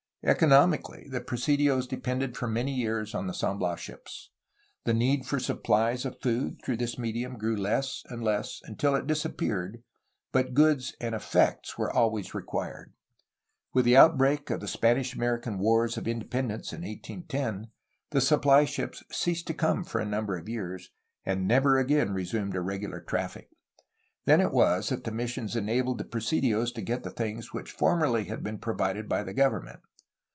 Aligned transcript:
Economically 0.23 1.07
the 1.09 1.19
presidios 1.19 1.87
depended 1.87 2.37
for 2.37 2.47
many 2.47 2.71
years 2.71 3.15
on 3.15 3.25
the 3.25 3.33
San 3.33 3.57
Bias 3.57 3.79
ships. 3.79 4.29
The 4.83 4.93
need 4.93 5.25
for 5.25 5.39
supplies 5.39 6.05
of 6.05 6.21
food 6.21 6.61
through 6.63 6.77
this 6.77 6.95
medium 6.99 7.39
grew 7.39 7.55
less 7.55 8.03
and 8.07 8.23
less 8.23 8.61
until 8.65 8.93
it 8.93 9.07
disappeared, 9.07 9.81
but 10.31 10.53
goods 10.53 10.93
and 11.01 11.15
effects 11.15 11.75
were 11.75 11.91
always 11.91 12.35
required. 12.35 12.93
With 13.73 13.83
the 13.83 13.97
outbreak 13.97 14.51
of 14.51 14.59
the 14.59 14.67
Spanish 14.67 15.15
American 15.15 15.57
Wars 15.57 15.97
of 15.97 16.07
Independence 16.07 16.71
in 16.71 16.81
1810, 16.81 17.71
the 18.11 18.21
supply 18.21 18.63
ships 18.65 19.03
ceased 19.11 19.47
to 19.47 19.55
come 19.55 19.83
for 19.83 19.99
a 19.99 20.05
number 20.05 20.37
of 20.37 20.47
years, 20.47 20.91
and 21.25 21.47
never 21.47 21.79
SPANISH 21.81 21.97
CALIFORNIAN 21.97 22.17
INSTITUTIONS 22.19 22.31
391 22.51 22.51
again 22.51 22.51
resumed 22.53 22.55
a 22.55 22.61
regular 22.61 23.01
traffic. 23.01 23.49
Then 24.25 24.39
it 24.39 24.51
was 24.51 24.89
that 24.89 25.03
ths 25.03 25.11
missions 25.11 25.55
enabled 25.55 25.97
the 25.97 26.03
presidios 26.05 26.71
to 26.73 26.83
get 26.83 27.01
the 27.01 27.09
things 27.09 27.51
which 27.53 27.71
formerly 27.71 28.25
had 28.25 28.43
been 28.43 28.59
provided 28.59 29.09
by 29.09 29.23
the 29.23 29.33
government. 29.33 29.79